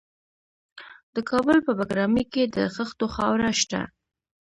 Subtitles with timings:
[1.15, 3.81] د کابل په بګرامي کې د خښتو خاوره شته.